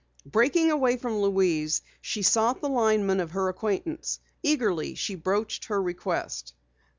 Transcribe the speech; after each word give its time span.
Breaking 0.25 0.71
away 0.71 0.97
from 0.97 1.19
Louise, 1.21 1.83
she 2.01 2.23
sought 2.23 2.59
the 2.59 2.67
lineman 2.69 3.19
of 3.19 3.29
her 3.33 3.49
acquaintance. 3.49 4.19
Eagerly 4.41 4.95
she 4.95 5.13
broached 5.13 5.65
her 5.65 5.79
request. 5.79 6.55